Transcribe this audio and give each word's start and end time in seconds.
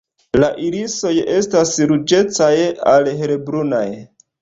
La 0.43 0.47
irisoj 0.67 1.11
estas 1.35 1.75
ruĝecaj 1.93 2.51
al 2.97 3.15
helbrunaj. 3.25 3.89